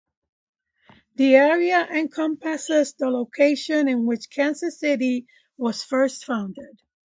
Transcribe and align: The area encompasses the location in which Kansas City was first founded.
The 1.13 1.35
area 1.35 1.85
encompasses 1.85 2.93
the 2.93 3.11
location 3.11 3.87
in 3.87 4.07
which 4.07 4.31
Kansas 4.31 4.79
City 4.79 5.27
was 5.57 5.83
first 5.83 6.25
founded. 6.25 6.81